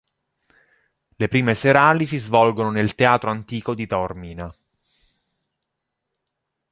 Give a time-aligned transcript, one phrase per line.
[1.15, 4.51] Le prime serali si svolgono nel Teatro antico di Taormina.